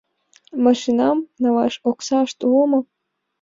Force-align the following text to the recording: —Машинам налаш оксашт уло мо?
—Машинам 0.65 1.17
налаш 1.43 1.75
оксашт 1.89 2.37
уло 2.47 2.63
мо? 2.71 2.79